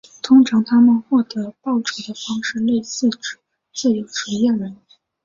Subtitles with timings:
[0.23, 3.07] 通常他们获得报酬的方式类似
[3.71, 4.75] 自由职业人。